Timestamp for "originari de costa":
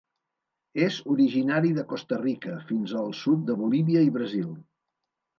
1.15-2.17